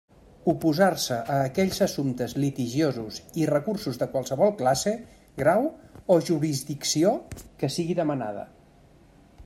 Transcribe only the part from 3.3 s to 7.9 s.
i recursos de qualsevol classe, grau o jurisdicció que